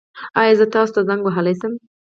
ایا 0.39 0.53
زه 0.59 0.65
تاسو 0.73 0.91
ته 0.95 1.01
زنګ 1.07 1.21
وهلی 1.25 1.53
شم؟ 1.59 1.73